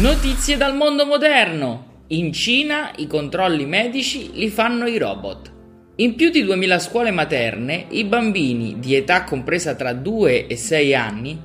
Notizie 0.00 0.56
dal 0.56 0.74
mondo 0.74 1.06
moderno. 1.06 2.02
In 2.08 2.32
Cina 2.32 2.90
i 2.96 3.06
controlli 3.06 3.64
medici 3.64 4.32
li 4.32 4.48
fanno 4.48 4.86
i 4.86 4.98
robot. 4.98 5.52
In 5.96 6.16
più 6.16 6.30
di 6.30 6.42
2000 6.42 6.78
scuole 6.80 7.12
materne, 7.12 7.86
i 7.90 8.02
bambini 8.02 8.80
di 8.80 8.96
età 8.96 9.22
compresa 9.22 9.76
tra 9.76 9.92
2 9.92 10.48
e 10.48 10.56
6 10.56 10.94
anni, 10.96 11.40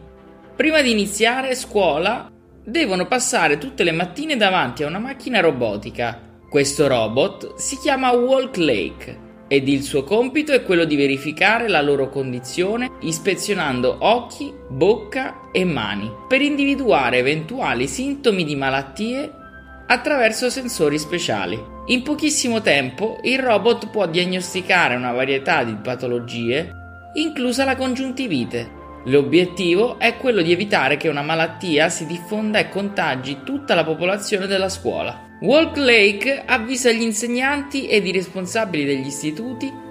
prima 0.56 0.82
di 0.82 0.90
iniziare 0.90 1.54
scuola, 1.54 2.28
devono 2.64 3.06
passare 3.06 3.60
tutte 3.60 3.84
le 3.84 3.92
mattine 3.92 4.36
davanti 4.36 4.82
a 4.82 4.88
una 4.88 4.98
macchina 4.98 5.42
robotica. 5.42 6.20
Questo 6.50 6.88
robot 6.88 7.54
si 7.58 7.78
chiama 7.78 8.10
Walk 8.14 8.58
Lake 8.58 9.28
ed 9.50 9.68
il 9.68 9.82
suo 9.82 10.04
compito 10.04 10.54
è 10.54 10.64
quello 10.64 10.86
di 10.86 10.96
verificare 10.96 11.68
la 11.68 11.82
loro 11.82 12.08
condizione 12.08 12.92
ispezionando 13.02 13.98
occhi, 14.02 14.54
bocca 14.70 15.50
e 15.52 15.66
mani 15.66 16.10
per 16.28 16.42
individuare 16.42 17.18
eventuali 17.18 17.88
sintomi 17.88 18.46
di 18.46 18.56
malattie 18.56 19.30
attraverso 19.88 20.52
sensori 20.52 21.00
speciali. 21.00 21.60
In 21.88 22.04
pochissimo 22.04 22.62
tempo 22.62 23.18
il 23.24 23.40
robot 23.40 23.90
può 23.90 24.06
diagnosticare 24.06 24.96
una 24.96 25.12
varietà 25.12 25.64
di 25.64 25.76
patologie, 25.76 26.72
inclusa 27.16 27.66
la 27.66 27.76
congiuntivite. 27.76 28.78
L'obiettivo 29.06 29.98
è 29.98 30.18
quello 30.18 30.42
di 30.42 30.52
evitare 30.52 30.98
che 30.98 31.08
una 31.08 31.22
malattia 31.22 31.88
si 31.88 32.06
diffonda 32.06 32.60
e 32.60 32.70
contagi 32.70 33.40
tutta 33.46 33.74
la 33.74 33.86
popolazione 33.86 34.46
della 34.46 34.68
scuola. 34.68 35.28
Walk 35.40 35.78
Lake 35.78 36.44
avvisa 36.46 36.92
gli 36.92 37.02
insegnanti 37.02 37.88
ed 37.88 38.06
i 38.06 38.12
responsabili 38.12 38.84
degli 38.84 39.08
istituti 39.08 39.88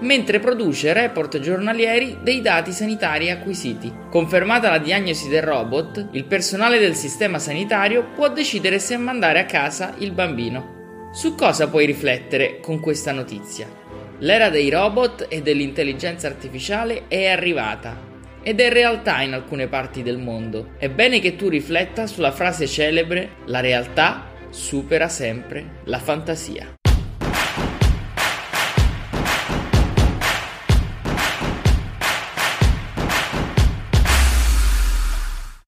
mentre 0.00 0.40
produce 0.40 0.92
report 0.92 1.40
giornalieri 1.40 2.18
dei 2.22 2.42
dati 2.42 2.72
sanitari 2.72 3.30
acquisiti. 3.30 3.90
Confermata 4.10 4.68
la 4.68 4.78
diagnosi 4.78 5.28
del 5.28 5.42
robot, 5.42 6.08
il 6.10 6.24
personale 6.24 6.78
del 6.78 6.94
sistema 6.94 7.38
sanitario 7.38 8.08
può 8.14 8.28
decidere 8.28 8.78
se 8.78 8.96
mandare 8.98 9.38
a 9.38 9.46
casa 9.46 9.94
il 9.98 10.12
bambino. 10.12 11.08
Su 11.12 11.34
cosa 11.34 11.68
puoi 11.68 11.86
riflettere 11.86 12.60
con 12.60 12.80
questa 12.80 13.12
notizia? 13.12 13.66
L'era 14.18 14.50
dei 14.50 14.68
robot 14.68 15.26
e 15.30 15.40
dell'intelligenza 15.40 16.26
artificiale 16.26 17.04
è 17.08 17.26
arrivata 17.26 18.12
ed 18.44 18.60
è 18.60 18.70
realtà 18.70 19.22
in 19.22 19.32
alcune 19.32 19.66
parti 19.66 20.02
del 20.02 20.18
mondo. 20.18 20.74
È 20.78 20.88
bene 20.88 21.18
che 21.18 21.34
tu 21.34 21.48
rifletta 21.48 22.06
sulla 22.06 22.30
frase 22.30 22.66
celebre 22.66 23.36
la 23.46 23.60
realtà 23.60 24.30
supera 24.50 25.08
sempre 25.08 25.80
la 25.84 25.98
fantasia. 25.98 26.74